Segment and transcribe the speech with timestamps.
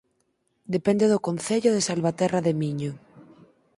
[0.75, 2.91] Depende do Concello de Salvaterra de Miño